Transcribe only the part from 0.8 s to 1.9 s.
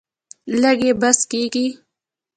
یې بس کیږي.